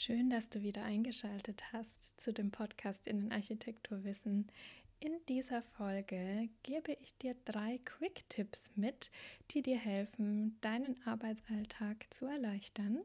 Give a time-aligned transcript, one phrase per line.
[0.00, 4.46] Schön, dass du wieder eingeschaltet hast zu dem Podcast Innenarchitekturwissen.
[5.00, 9.10] In dieser Folge gebe ich dir drei Quick-Tipps mit,
[9.50, 13.00] die dir helfen, deinen Arbeitsalltag zu erleichtern.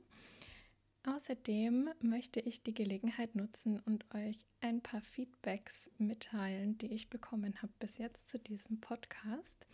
[1.07, 7.59] Außerdem möchte ich die Gelegenheit nutzen und euch ein paar Feedbacks mitteilen, die ich bekommen
[7.63, 9.65] habe bis jetzt zu diesem Podcast.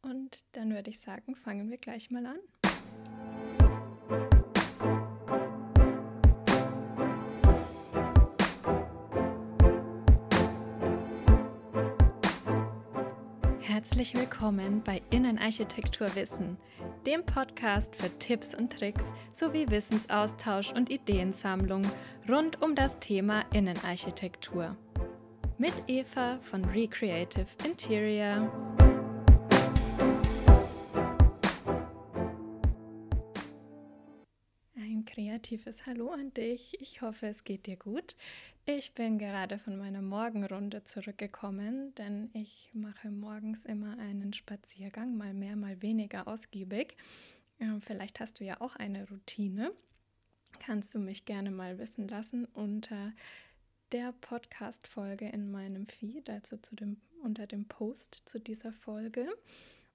[0.00, 2.38] Und dann würde ich sagen, fangen wir gleich mal an.
[13.82, 16.58] Herzlich willkommen bei Innenarchitekturwissen,
[17.06, 21.80] dem Podcast für Tipps und Tricks sowie Wissensaustausch und Ideensammlung
[22.28, 24.76] rund um das Thema Innenarchitektur.
[25.56, 28.52] Mit Eva von Recreative Interior.
[35.50, 36.80] Kreatives Hallo an dich.
[36.80, 38.14] Ich hoffe, es geht dir gut.
[38.66, 45.34] Ich bin gerade von meiner Morgenrunde zurückgekommen, denn ich mache morgens immer einen Spaziergang, mal
[45.34, 46.96] mehr, mal weniger ausgiebig.
[47.80, 49.72] Vielleicht hast du ja auch eine Routine.
[50.60, 53.12] Kannst du mich gerne mal wissen lassen unter
[53.90, 59.26] der Podcast-Folge in meinem Feed, also zu dem, unter dem Post zu dieser Folge.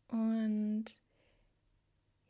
[0.10, 1.00] Und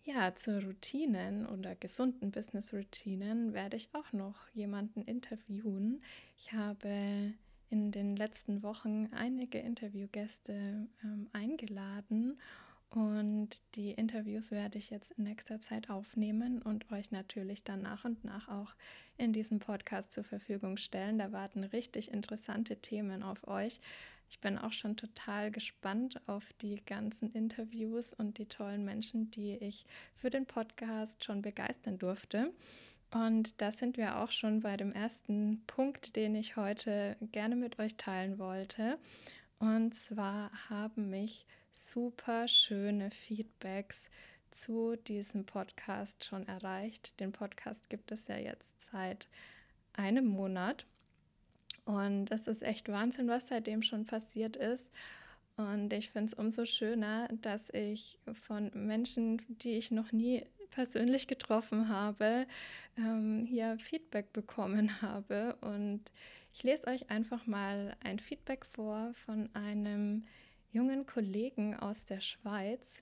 [0.06, 6.04] ja, zu Routinen oder gesunden Business-Routinen werde ich auch noch jemanden interviewen.
[6.38, 7.34] Ich habe
[7.72, 12.40] in den letzten Wochen einige Interviewgäste ähm, eingeladen
[12.92, 18.06] und die Interviews werde ich jetzt in nächster Zeit aufnehmen und euch natürlich dann nach
[18.06, 18.74] und nach auch
[19.18, 21.18] in diesem Podcast zur Verfügung stellen.
[21.18, 23.82] Da warten richtig interessante Themen auf euch.
[24.30, 29.56] Ich bin auch schon total gespannt auf die ganzen Interviews und die tollen Menschen, die
[29.56, 32.52] ich für den Podcast schon begeistern durfte.
[33.12, 37.80] Und da sind wir auch schon bei dem ersten Punkt, den ich heute gerne mit
[37.80, 38.98] euch teilen wollte.
[39.60, 44.10] Und zwar haben mich super schöne Feedbacks
[44.52, 47.20] zu diesem Podcast schon erreicht.
[47.20, 49.28] Den Podcast gibt es ja jetzt seit
[49.94, 50.86] einem Monat.
[51.86, 54.90] Und es ist echt Wahnsinn, was seitdem schon passiert ist.
[55.58, 61.28] Und ich finde es umso schöner, dass ich von Menschen, die ich noch nie persönlich
[61.28, 62.46] getroffen habe,
[62.98, 65.56] ähm, hier Feedback bekommen habe.
[65.62, 66.12] Und
[66.54, 70.26] ich lese euch einfach mal ein Feedback vor von einem
[70.72, 73.02] jungen Kollegen aus der Schweiz.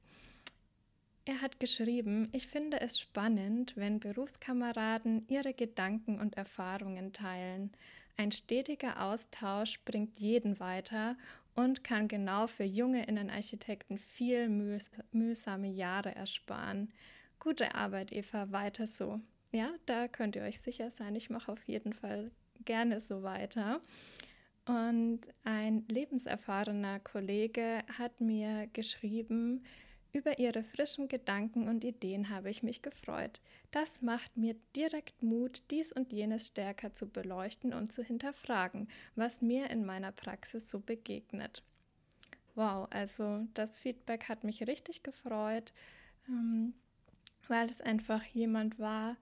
[1.25, 7.71] Er hat geschrieben, ich finde es spannend, wenn Berufskameraden ihre Gedanken und Erfahrungen teilen.
[8.17, 11.17] Ein stetiger Austausch bringt jeden weiter
[11.55, 16.91] und kann genau für junge Innenarchitekten viel mühs mühsame Jahre ersparen.
[17.39, 19.19] Gute Arbeit, Eva, weiter so.
[19.51, 21.15] Ja, da könnt ihr euch sicher sein.
[21.15, 22.31] Ich mache auf jeden Fall
[22.65, 23.81] gerne so weiter.
[24.65, 29.63] Und ein lebenserfahrener Kollege hat mir geschrieben,
[30.13, 33.41] über Ihre frischen Gedanken und Ideen habe ich mich gefreut.
[33.71, 39.41] Das macht mir direkt Mut, dies und jenes stärker zu beleuchten und zu hinterfragen, was
[39.41, 41.63] mir in meiner Praxis so begegnet.
[42.55, 45.73] Wow, also das Feedback hat mich richtig gefreut,
[46.27, 46.75] ähm,
[47.47, 49.17] weil es einfach jemand war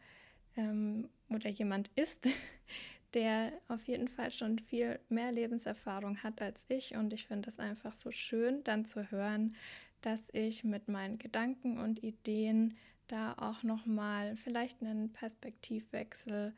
[0.57, 2.27] ähm, oder jemand ist,
[3.13, 6.95] der auf jeden Fall schon viel mehr Lebenserfahrung hat als ich.
[6.95, 9.55] Und ich finde es einfach so schön, dann zu hören,
[10.01, 16.53] dass ich mit meinen Gedanken und Ideen da auch nochmal vielleicht einen Perspektivwechsel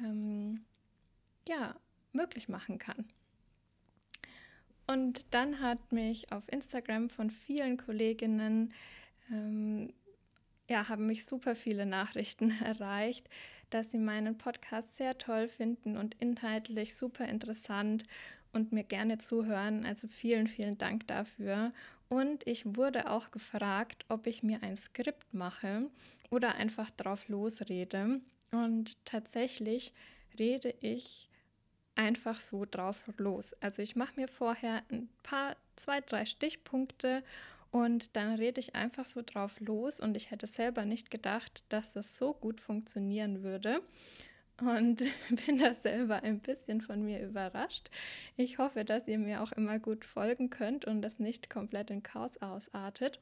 [0.00, 0.64] ähm,
[1.48, 1.74] ja,
[2.12, 3.06] möglich machen kann.
[4.86, 8.72] Und dann hat mich auf Instagram von vielen Kolleginnen,
[9.30, 9.92] ähm,
[10.68, 13.28] ja, haben mich super viele Nachrichten erreicht,
[13.70, 18.04] dass sie meinen Podcast sehr toll finden und inhaltlich super interessant
[18.52, 19.84] und mir gerne zuhören.
[19.84, 21.72] Also vielen, vielen Dank dafür.
[22.08, 25.90] Und ich wurde auch gefragt, ob ich mir ein Skript mache
[26.30, 28.20] oder einfach drauf losrede.
[28.52, 29.92] Und tatsächlich
[30.38, 31.28] rede ich
[31.96, 33.54] einfach so drauf los.
[33.60, 37.24] Also ich mache mir vorher ein paar, zwei, drei Stichpunkte
[37.70, 39.98] und dann rede ich einfach so drauf los.
[40.00, 43.82] Und ich hätte selber nicht gedacht, dass das so gut funktionieren würde
[44.60, 45.02] und
[45.46, 47.90] bin da selber ein bisschen von mir überrascht.
[48.36, 52.02] Ich hoffe, dass ihr mir auch immer gut folgen könnt und das nicht komplett in
[52.02, 53.20] Chaos ausartet.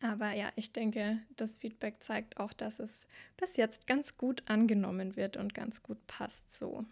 [0.00, 5.16] Aber ja, ich denke, das Feedback zeigt auch, dass es bis jetzt ganz gut angenommen
[5.16, 6.84] wird und ganz gut passt so.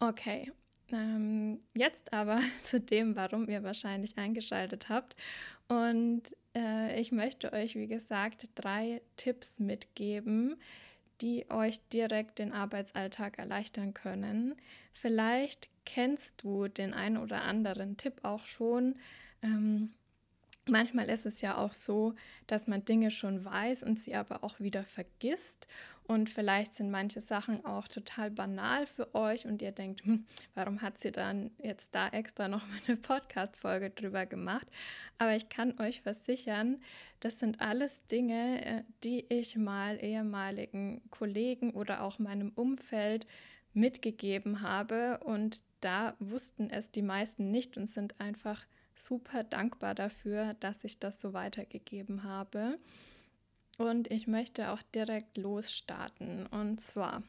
[0.00, 0.50] Okay,
[0.90, 5.16] ähm, jetzt aber zu dem, warum ihr wahrscheinlich eingeschaltet habt.
[5.68, 6.22] Und
[6.54, 10.56] äh, ich möchte euch, wie gesagt, drei Tipps mitgeben,
[11.24, 14.54] die euch direkt den Arbeitsalltag erleichtern können.
[14.92, 18.96] Vielleicht kennst du den einen oder anderen Tipp auch schon.
[19.42, 19.94] Ähm,
[20.68, 22.14] manchmal ist es ja auch so,
[22.46, 25.66] dass man Dinge schon weiß und sie aber auch wieder vergisst.
[26.06, 30.82] Und vielleicht sind manche Sachen auch total banal für euch und ihr denkt, hm, warum
[30.82, 34.66] hat sie dann jetzt da extra noch eine Podcast-Folge drüber gemacht?
[35.16, 36.82] Aber ich kann euch versichern,
[37.20, 43.26] das sind alles Dinge, äh, die ich mal ehemaligen Kollegen oder auch meinem Umfeld
[43.72, 50.54] mitgegeben habe und da wussten es die meisten nicht und sind einfach super dankbar dafür,
[50.60, 52.78] dass ich das so weitergegeben habe.
[53.78, 56.46] Und ich möchte auch direkt losstarten.
[56.46, 57.22] Und zwar,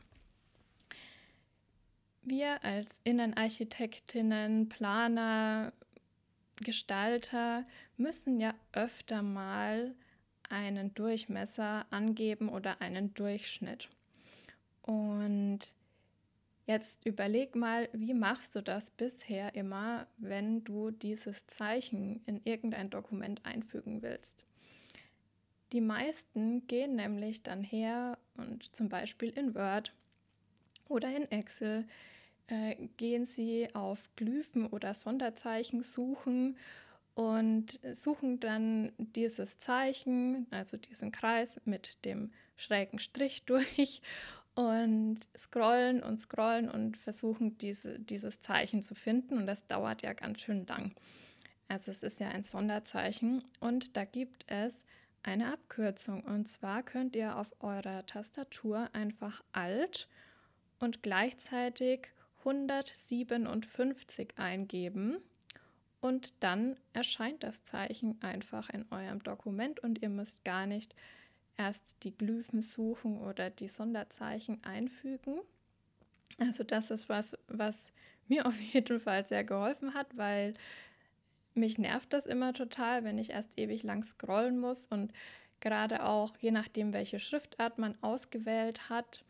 [2.22, 5.74] wir als Innenarchitektinnen, Planer,
[6.58, 7.66] Gestalter
[7.98, 9.94] müssen ja öfter mal
[10.50, 13.90] einen Durchmesser angeben oder einen Durchschnitt.
[14.84, 15.74] Und
[16.66, 22.90] jetzt überleg mal, wie machst du das bisher immer, wenn du dieses Zeichen in irgendein
[22.90, 24.46] Dokument einfügen willst?
[25.72, 29.94] Die meisten gehen nämlich dann her und zum Beispiel in Word
[30.88, 31.86] oder in Excel
[32.48, 36.58] äh, gehen sie auf Glyphen oder Sonderzeichen suchen
[37.16, 44.02] und suchen dann dieses Zeichen, also diesen Kreis mit dem schrägen Strich durch
[44.56, 50.14] und scrollen und scrollen und versuchen diese, dieses Zeichen zu finden und das dauert ja
[50.14, 50.94] ganz schön lang.
[51.68, 54.84] Also es ist ja ein Sonderzeichen und da gibt es
[55.24, 56.24] eine Abkürzung.
[56.24, 60.08] Und zwar könnt ihr auf eurer Tastatur einfach Alt
[60.80, 65.18] und gleichzeitig 157 eingeben.
[66.00, 70.94] Und dann erscheint das Zeichen einfach in eurem Dokument und ihr müsst gar nicht
[71.58, 75.40] erst die Glyphen suchen oder die Sonderzeichen einfügen.
[76.38, 77.94] Also das ist was, was
[78.28, 80.54] mir auf jeden Fall sehr geholfen hat, weil
[81.54, 85.14] mich nervt das immer total, wenn ich erst ewig lang scrollen muss und
[85.62, 89.24] gerade auch je nachdem, welche Schriftart man ausgewählt hat,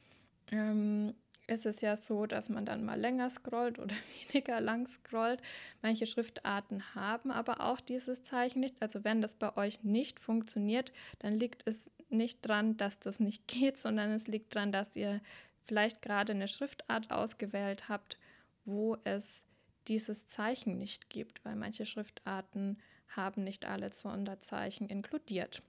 [0.52, 1.14] ähm,
[1.48, 3.96] ist es ja so, dass man dann mal länger scrollt oder
[4.32, 5.42] weniger lang scrollt.
[5.82, 8.82] Manche Schriftarten haben aber auch dieses Zeichen nicht.
[8.82, 13.48] Also wenn das bei euch nicht funktioniert, dann liegt es nicht dran, dass das nicht
[13.48, 15.22] geht, sondern es liegt daran, dass ihr
[15.66, 18.18] vielleicht gerade eine Schriftart ausgewählt habt,
[18.66, 19.46] wo es
[19.88, 25.62] dieses Zeichen nicht gibt, weil manche Schriftarten haben nicht alle Sonderzeichen inkludiert.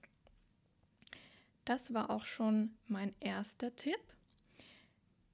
[1.65, 3.99] Das war auch schon mein erster Tipp.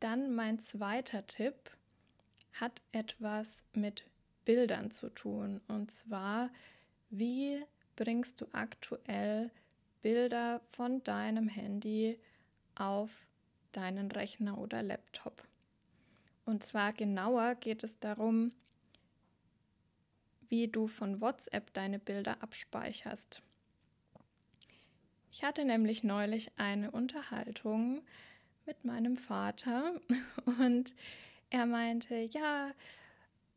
[0.03, 1.55] Dann mein zweiter Tipp
[2.51, 4.03] hat etwas mit
[4.43, 5.61] Bildern zu tun.
[5.69, 6.49] Und zwar,
[7.09, 7.63] wie
[7.95, 9.49] bringst du aktuell
[10.01, 12.19] Bilder von deinem Handy
[12.75, 13.29] auf
[13.71, 15.47] deinen Rechner oder Laptop?
[16.43, 18.51] Und zwar genauer geht es darum,
[20.49, 23.41] wie du von WhatsApp deine Bilder abspeicherst.
[25.31, 28.03] Ich hatte nämlich neulich eine Unterhaltung
[28.65, 29.93] mit meinem Vater
[30.59, 30.93] und
[31.49, 32.71] er meinte, ja,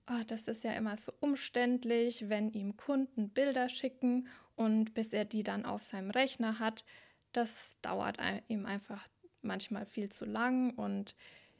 [0.09, 5.25] oh, das ist ja immer so umständlich, wenn ihm Kunden Bilder schicken und bis er
[5.25, 6.85] die dann auf seinem Rechner hat,
[7.33, 8.19] das dauert
[8.49, 9.09] ihm einfach
[9.43, 11.15] manchmal viel zu lang und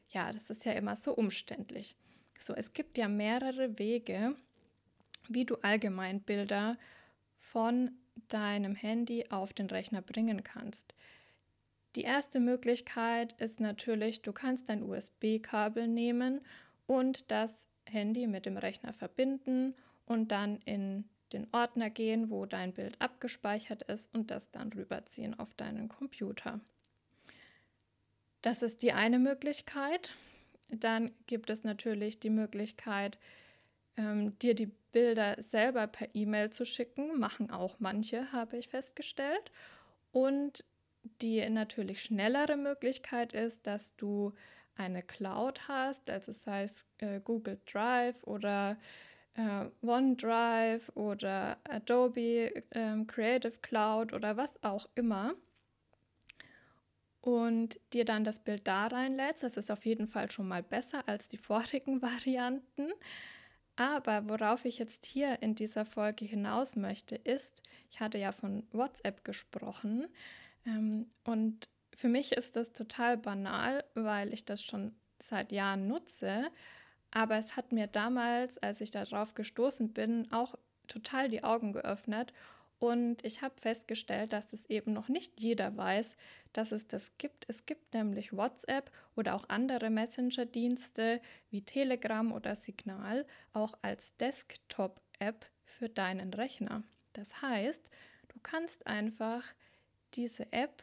[0.09, 1.97] ja, das ist ja immer so umständlich.
[2.39, 4.37] So, es gibt ja mehrere Wege,
[5.29, 6.79] wie du allgemein Bilder
[7.39, 7.91] von
[8.29, 10.95] deinem Handy auf den Rechner bringen kannst.
[11.97, 16.43] Die erste Möglichkeit ist natürlich, du kannst dein USB-Kabel nehmen
[16.87, 19.75] und das Handy mit dem Rechner verbinden
[20.05, 25.39] und dann in den Ordner gehen, wo dein Bild abgespeichert ist und das dann rüberziehen
[25.39, 26.61] auf deinen Computer.
[28.43, 30.13] Das ist die eine Möglichkeit.
[30.69, 33.19] Dann gibt es natürlich die Möglichkeit,
[33.97, 37.19] ähm, dir die Bilder selber per E-Mail zu schicken.
[37.19, 39.51] Machen auch manche, habe ich festgestellt.
[40.13, 40.65] Und
[41.21, 44.33] die natürlich schnellere Möglichkeit ist, dass du
[44.77, 48.77] eine Cloud hast, also sei es äh, Google Drive oder
[49.35, 55.35] äh, OneDrive oder Adobe äh, Creative Cloud oder was auch immer
[57.27, 59.43] und dir dann das Bild da reinlädst.
[59.43, 62.93] Das ist auf jeden Fall schon mal besser als die vorigen Varianten.
[63.75, 68.67] Aber worauf ich jetzt hier in dieser Folge hinaus möchte, ist, ich hatte ja von
[68.73, 70.07] WhatsApp gesprochen
[70.67, 76.51] ähm, und für mich ist das total banal, weil ich das schon seit Jahren nutze.
[77.11, 80.57] Aber es hat mir damals, als ich darauf gestoßen bin, auch
[80.89, 82.33] total die Augen geöffnet.
[82.79, 86.17] Und ich habe festgestellt, dass es eben noch nicht jeder weiß,
[86.53, 87.47] dass es das gibt.
[87.49, 95.47] Es gibt nämlich WhatsApp oder auch andere Messenger-Dienste wie Telegram oder Signal auch als Desktop-App
[95.65, 96.83] für deinen Rechner.
[97.15, 97.89] Das heißt,
[98.29, 99.43] du kannst einfach
[100.17, 100.83] diese App,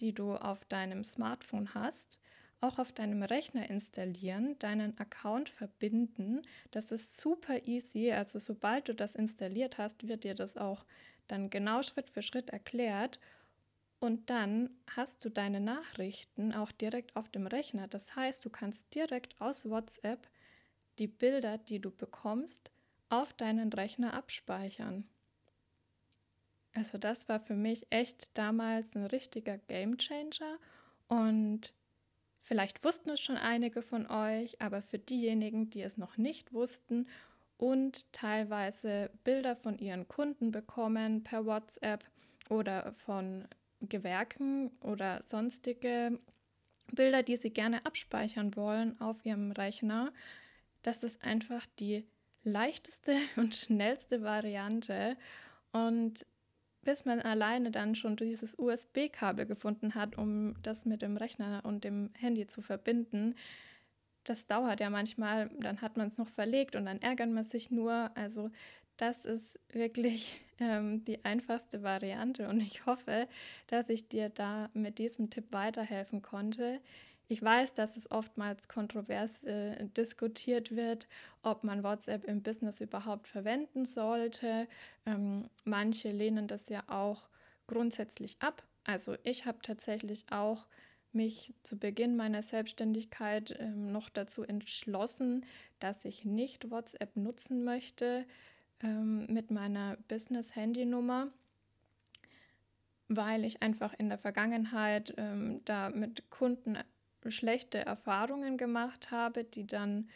[0.00, 2.20] die du auf deinem Smartphone hast,
[2.60, 6.42] auch auf deinem Rechner installieren, deinen Account verbinden.
[6.70, 8.12] Das ist super easy.
[8.12, 10.84] Also sobald du das installiert hast, wird dir das auch
[11.26, 13.18] dann genau Schritt für Schritt erklärt.
[13.98, 17.88] Und dann hast du deine Nachrichten auch direkt auf dem Rechner.
[17.88, 20.28] Das heißt, du kannst direkt aus WhatsApp
[20.98, 22.70] die Bilder, die du bekommst,
[23.08, 25.08] auf deinen Rechner abspeichern.
[26.74, 30.58] Also das war für mich echt damals ein richtiger Game Changer
[31.08, 31.72] und
[32.50, 37.06] Vielleicht wussten es schon einige von euch, aber für diejenigen, die es noch nicht wussten
[37.58, 42.04] und teilweise Bilder von ihren Kunden bekommen per WhatsApp
[42.48, 43.46] oder von
[43.82, 46.18] Gewerken oder sonstige
[46.92, 50.12] Bilder, die sie gerne abspeichern wollen auf ihrem Rechner,
[50.82, 52.04] das ist einfach die
[52.42, 55.16] leichteste und schnellste Variante.
[55.70, 56.26] Und
[56.82, 61.84] bis man alleine dann schon dieses USB-Kabel gefunden hat, um das mit dem Rechner und
[61.84, 63.34] dem Handy zu verbinden.
[64.24, 67.70] Das dauert ja manchmal, dann hat man es noch verlegt und dann ärgert man sich
[67.70, 68.10] nur.
[68.14, 68.50] Also
[68.96, 73.28] das ist wirklich ähm, die einfachste Variante und ich hoffe,
[73.66, 76.80] dass ich dir da mit diesem Tipp weiterhelfen konnte.
[77.30, 81.06] Ich weiß, dass es oftmals kontrovers äh, diskutiert wird,
[81.44, 84.66] ob man WhatsApp im Business überhaupt verwenden sollte.
[85.06, 87.28] Ähm, manche lehnen das ja auch
[87.68, 88.64] grundsätzlich ab.
[88.82, 90.66] Also ich habe tatsächlich auch
[91.12, 95.46] mich zu Beginn meiner Selbstständigkeit ähm, noch dazu entschlossen,
[95.78, 98.24] dass ich nicht WhatsApp nutzen möchte
[98.82, 101.28] ähm, mit meiner Business-Handynummer,
[103.06, 106.76] weil ich einfach in der Vergangenheit ähm, da mit Kunden
[107.28, 110.08] schlechte Erfahrungen gemacht habe, die dann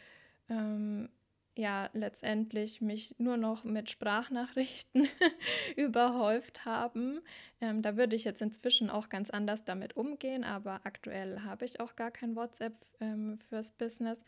[0.49, 1.09] ähm,
[1.57, 5.07] ja letztendlich mich nur noch mit Sprachnachrichten
[5.75, 7.21] überhäuft haben.
[7.61, 11.79] Ähm, da würde ich jetzt inzwischen auch ganz anders damit umgehen, aber aktuell habe ich
[11.79, 14.23] auch gar kein WhatsApp ähm, fürs Business.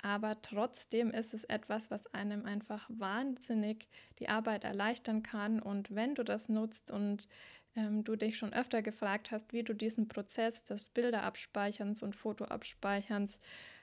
[0.00, 3.88] Aber trotzdem ist es etwas, was einem einfach wahnsinnig
[4.20, 5.60] die Arbeit erleichtern kann.
[5.60, 7.28] Und wenn du das nutzt und
[7.76, 13.40] ähm, du dich schon öfter gefragt hast, wie du diesen Prozess des Bilderabspeicherns und Fotoabspeicherns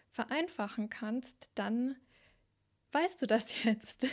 [0.09, 1.95] vereinfachen kannst, dann
[2.91, 4.07] weißt du das jetzt.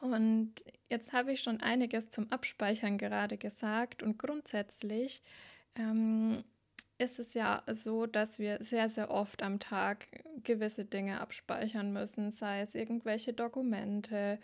[0.00, 0.54] und
[0.88, 5.22] jetzt habe ich schon einiges zum Abspeichern gerade gesagt und grundsätzlich
[5.74, 6.44] ähm,
[6.98, 10.06] ist es ja so, dass wir sehr, sehr oft am Tag
[10.42, 14.38] gewisse Dinge abspeichern müssen, sei es irgendwelche Dokumente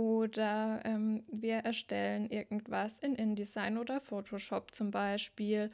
[0.00, 5.70] oder ähm, wir erstellen irgendwas in InDesign oder Photoshop zum Beispiel.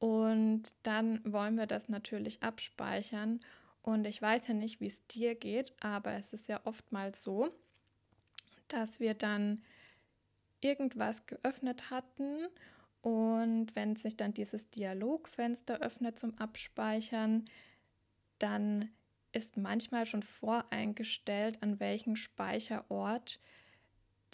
[0.00, 3.38] Und dann wollen wir das natürlich abspeichern.
[3.82, 7.48] Und ich weiß ja nicht, wie es dir geht, aber es ist ja oftmals so,
[8.68, 9.62] dass wir dann
[10.60, 12.46] irgendwas geöffnet hatten
[13.02, 17.44] und wenn sich dann dieses Dialogfenster öffnet zum Abspeichern,
[18.38, 18.90] dann
[19.32, 23.38] ist manchmal schon voreingestellt, an welchem Speicherort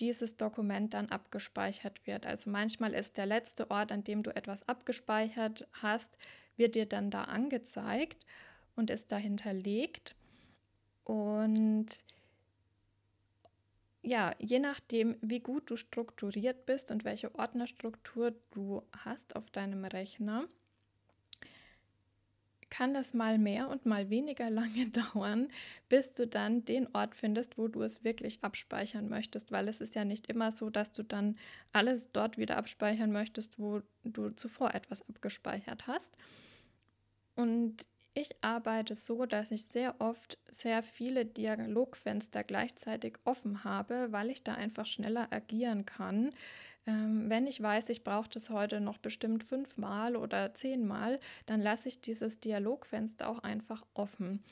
[0.00, 2.26] dieses Dokument dann abgespeichert wird.
[2.26, 6.16] Also manchmal ist der letzte Ort, an dem du etwas abgespeichert hast,
[6.56, 8.26] wird dir dann da angezeigt
[8.74, 10.14] und ist da hinterlegt.
[11.04, 11.86] Und
[14.02, 19.84] ja, je nachdem, wie gut du strukturiert bist und welche Ordnerstruktur du hast auf deinem
[19.84, 20.48] Rechner,
[22.70, 25.48] kann das mal mehr und mal weniger lange dauern,
[25.88, 29.94] bis du dann den Ort findest, wo du es wirklich abspeichern möchtest, weil es ist
[29.94, 31.38] ja nicht immer so, dass du dann
[31.72, 36.16] alles dort wieder abspeichern möchtest, wo du zuvor etwas abgespeichert hast.
[37.34, 44.30] Und ich arbeite so, dass ich sehr oft sehr viele Dialogfenster gleichzeitig offen habe, weil
[44.30, 46.30] ich da einfach schneller agieren kann.
[46.86, 51.88] Ähm, wenn ich weiß, ich brauche das heute noch bestimmt fünfmal oder zehnmal, dann lasse
[51.88, 54.44] ich dieses Dialogfenster auch einfach offen.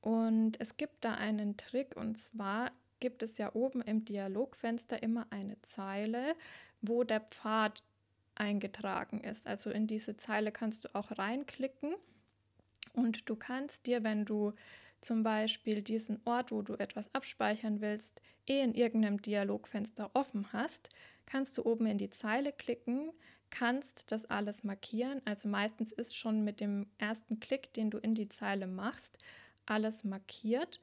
[0.00, 5.26] Und es gibt da einen Trick und zwar gibt es ja oben im Dialogfenster immer
[5.30, 6.34] eine Zeile,
[6.80, 7.82] wo der Pfad
[8.34, 9.46] eingetragen ist.
[9.46, 11.94] Also in diese Zeile kannst du auch reinklicken
[12.92, 14.52] und du kannst dir, wenn du
[15.00, 20.88] zum Beispiel diesen Ort, wo du etwas abspeichern willst, eh in irgendeinem Dialogfenster offen hast,
[21.26, 23.10] kannst du oben in die Zeile klicken,
[23.50, 25.20] kannst das alles markieren.
[25.24, 29.18] Also meistens ist schon mit dem ersten Klick, den du in die Zeile machst,
[29.66, 30.80] alles markiert.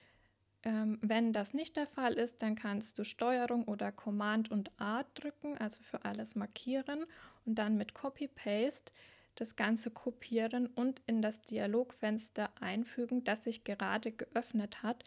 [0.64, 5.04] Ähm, wenn das nicht der Fall ist, dann kannst du Steuerung oder Command und A
[5.14, 7.06] drücken, also für alles markieren
[7.46, 8.94] und dann mit Copy-Paste
[9.36, 15.04] das Ganze kopieren und in das Dialogfenster einfügen, das sich gerade geöffnet hat,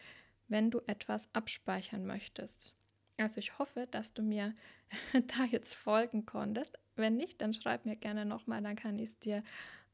[0.47, 2.73] wenn du etwas abspeichern möchtest.
[3.17, 4.53] Also ich hoffe, dass du mir
[5.13, 6.77] da jetzt folgen konntest.
[6.95, 9.43] Wenn nicht, dann schreib mir gerne nochmal, dann kann ich es dir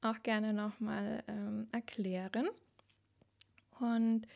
[0.01, 2.49] auch gerne nochmal ähm, erklären.
[3.79, 4.27] Und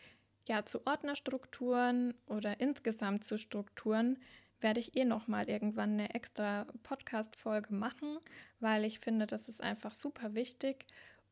[0.48, 4.18] ja, zu Ordnerstrukturen oder insgesamt zu Strukturen
[4.60, 8.18] werde ich eh nochmal irgendwann eine extra Podcast-Folge machen,
[8.60, 10.86] weil ich finde, das ist einfach super wichtig.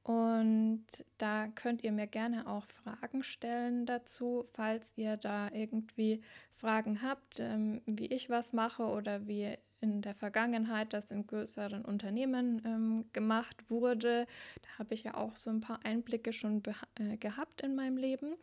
[0.06, 0.86] Und
[1.18, 6.22] da könnt ihr mir gerne auch Fragen stellen dazu, falls ihr da irgendwie
[6.54, 11.84] Fragen habt, ähm, wie ich was mache oder wie in der Vergangenheit das in größeren
[11.84, 14.28] Unternehmen ähm, gemacht wurde.
[14.62, 16.62] Da habe ich ja auch so ein paar Einblicke schon
[17.00, 18.36] äh, gehabt in meinem Leben.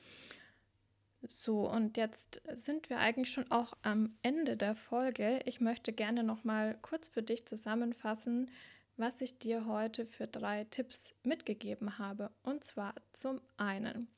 [1.22, 5.38] So, und jetzt sind wir eigentlich schon auch am Ende der Folge.
[5.44, 8.50] Ich möchte gerne noch mal kurz für dich zusammenfassen,
[8.96, 12.30] was ich dir heute für drei Tipps mitgegeben habe.
[12.42, 14.08] Und zwar zum einen.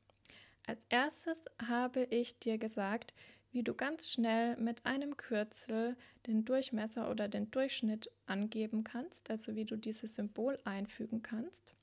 [0.67, 3.13] Als erstes habe ich dir gesagt,
[3.51, 5.95] wie du ganz schnell mit einem Kürzel
[6.27, 11.73] den Durchmesser oder den Durchschnitt angeben kannst, also wie du dieses Symbol einfügen kannst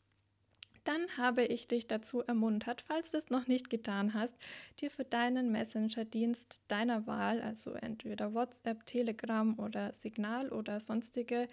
[0.85, 4.35] dann habe ich dich dazu ermuntert, falls du es noch nicht getan hast,
[4.81, 11.49] dir für deinen Messenger-Dienst deiner Wahl, also entweder WhatsApp, Telegram oder Signal oder sonstige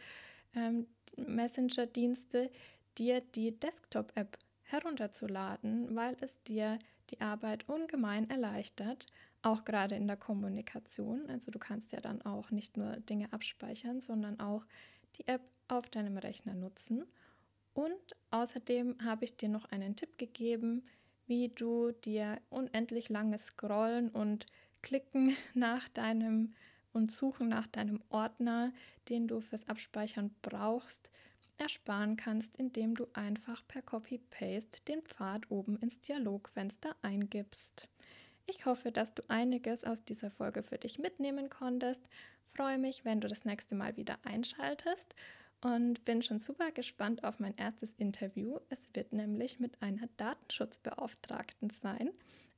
[0.55, 0.87] ähm,
[1.17, 2.49] Messenger-Dienste,
[2.97, 6.77] dir die Desktop-App herunterzuladen, weil es dir
[7.09, 9.07] die Arbeit ungemein erleichtert,
[9.41, 11.29] auch gerade in der Kommunikation.
[11.29, 14.65] Also du kannst ja dann auch nicht nur Dinge abspeichern, sondern auch
[15.17, 17.05] die App auf deinem Rechner nutzen.
[17.73, 20.83] Und außerdem habe ich dir noch einen Tipp gegeben,
[21.27, 24.45] wie du dir unendlich langes Scrollen und
[24.81, 26.53] Klicken nach deinem
[26.93, 28.73] und Suchen nach deinem Ordner,
[29.09, 31.09] den du fürs Abspeichern brauchst,
[31.57, 37.87] ersparen kannst, indem du einfach per Copy-Paste den Pfad oben ins Dialogfenster eingibst.
[38.47, 42.01] Ich hoffe, dass du einiges aus dieser Folge für dich mitnehmen konntest.
[42.55, 45.13] Freue mich, wenn du das nächste Mal wieder einschaltest
[45.61, 48.59] und bin schon super gespannt auf mein erstes Interview.
[48.69, 52.09] Es wird nämlich mit einer Datenschutzbeauftragten sein.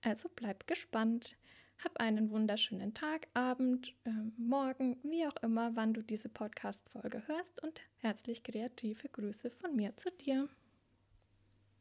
[0.01, 1.35] Also bleib gespannt.
[1.83, 7.63] Hab einen wunderschönen Tag, Abend, äh, Morgen, wie auch immer, wann du diese Podcast-Folge hörst
[7.63, 10.47] und herzlich kreative Grüße von mir zu dir.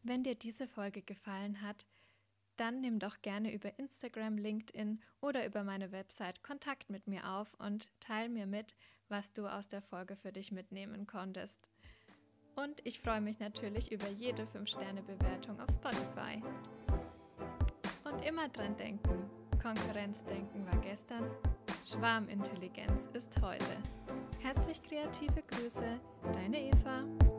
[0.03, 1.85] Wenn dir diese Folge gefallen hat,
[2.57, 7.53] dann nimm doch gerne über Instagram, LinkedIn oder über meine Website Kontakt mit mir auf
[7.59, 8.75] und teile mir mit,
[9.09, 11.69] was du aus der Folge für dich mitnehmen konntest.
[12.57, 16.43] Und ich freue mich natürlich über jede 5-Sterne-Bewertung auf Spotify.
[18.05, 19.31] Und immer dran denken,
[19.63, 21.31] Konkurrenzdenken war gestern,
[21.85, 23.77] Schwarmintelligenz ist heute.
[24.43, 26.01] Herzlich kreative Grüße,
[26.33, 27.30] deine Eva.